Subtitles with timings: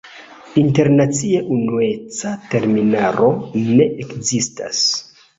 [0.59, 3.29] Internacie unueca terminaro
[3.67, 4.81] ne ekzistas.